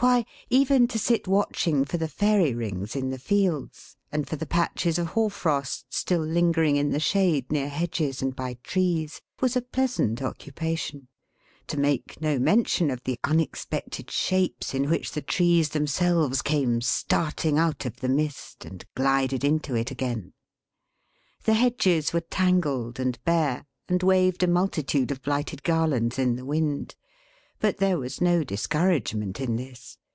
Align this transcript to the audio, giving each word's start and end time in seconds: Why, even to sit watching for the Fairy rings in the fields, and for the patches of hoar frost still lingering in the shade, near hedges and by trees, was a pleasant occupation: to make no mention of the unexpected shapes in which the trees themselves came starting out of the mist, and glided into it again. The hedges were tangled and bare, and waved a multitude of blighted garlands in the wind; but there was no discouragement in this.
Why, 0.00 0.26
even 0.50 0.86
to 0.88 0.98
sit 0.98 1.26
watching 1.26 1.86
for 1.86 1.96
the 1.96 2.06
Fairy 2.06 2.52
rings 2.54 2.94
in 2.94 3.08
the 3.08 3.18
fields, 3.18 3.96
and 4.12 4.28
for 4.28 4.36
the 4.36 4.44
patches 4.44 4.98
of 4.98 5.06
hoar 5.06 5.30
frost 5.30 5.86
still 5.88 6.20
lingering 6.20 6.76
in 6.76 6.90
the 6.90 7.00
shade, 7.00 7.50
near 7.50 7.70
hedges 7.70 8.20
and 8.20 8.36
by 8.36 8.58
trees, 8.62 9.22
was 9.40 9.56
a 9.56 9.62
pleasant 9.62 10.20
occupation: 10.20 11.08
to 11.68 11.78
make 11.78 12.20
no 12.20 12.38
mention 12.38 12.90
of 12.90 13.04
the 13.04 13.16
unexpected 13.24 14.10
shapes 14.10 14.74
in 14.74 14.90
which 14.90 15.12
the 15.12 15.22
trees 15.22 15.70
themselves 15.70 16.42
came 16.42 16.82
starting 16.82 17.56
out 17.58 17.86
of 17.86 18.00
the 18.00 18.08
mist, 18.10 18.66
and 18.66 18.84
glided 18.94 19.44
into 19.44 19.74
it 19.74 19.90
again. 19.90 20.34
The 21.44 21.54
hedges 21.54 22.12
were 22.12 22.20
tangled 22.20 23.00
and 23.00 23.18
bare, 23.24 23.64
and 23.88 24.02
waved 24.02 24.42
a 24.42 24.46
multitude 24.46 25.10
of 25.10 25.22
blighted 25.22 25.62
garlands 25.62 26.18
in 26.18 26.36
the 26.36 26.44
wind; 26.44 26.96
but 27.58 27.78
there 27.78 27.98
was 27.98 28.20
no 28.20 28.44
discouragement 28.44 29.40
in 29.40 29.56
this. 29.56 29.96